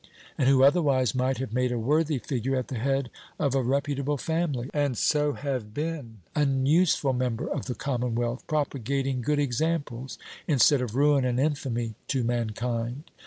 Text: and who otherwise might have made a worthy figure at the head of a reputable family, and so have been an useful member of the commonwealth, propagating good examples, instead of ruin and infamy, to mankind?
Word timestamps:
and 0.35 0.49
who 0.49 0.63
otherwise 0.63 1.13
might 1.13 1.37
have 1.37 1.53
made 1.53 1.71
a 1.71 1.77
worthy 1.77 2.17
figure 2.17 2.55
at 2.55 2.69
the 2.69 2.79
head 2.79 3.11
of 3.37 3.53
a 3.53 3.61
reputable 3.61 4.17
family, 4.17 4.67
and 4.73 4.97
so 4.97 5.33
have 5.33 5.75
been 5.75 6.21
an 6.35 6.65
useful 6.65 7.13
member 7.13 7.45
of 7.47 7.67
the 7.67 7.75
commonwealth, 7.75 8.43
propagating 8.47 9.21
good 9.21 9.37
examples, 9.37 10.17
instead 10.47 10.81
of 10.81 10.95
ruin 10.95 11.23
and 11.23 11.39
infamy, 11.39 11.93
to 12.07 12.23
mankind? 12.23 13.11